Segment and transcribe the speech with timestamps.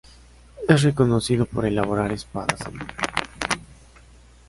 [0.67, 2.91] Es reconocido por elaborar espadas a mano.